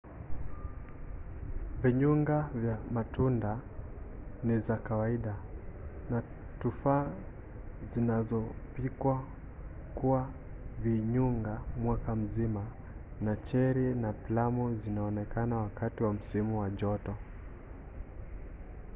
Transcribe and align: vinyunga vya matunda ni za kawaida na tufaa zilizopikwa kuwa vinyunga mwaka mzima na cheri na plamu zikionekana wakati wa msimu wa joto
vinyunga 1.81 2.49
vya 2.55 2.77
matunda 2.91 3.59
ni 4.43 4.59
za 4.59 4.77
kawaida 4.77 5.35
na 6.09 6.23
tufaa 6.59 7.11
zilizopikwa 7.91 9.23
kuwa 9.95 10.29
vinyunga 10.83 11.61
mwaka 11.83 12.15
mzima 12.15 12.65
na 13.21 13.35
cheri 13.35 13.95
na 13.95 14.13
plamu 14.13 14.75
zikionekana 14.77 15.57
wakati 15.57 16.03
wa 16.03 16.13
msimu 16.13 16.59
wa 16.59 16.69
joto 16.69 17.15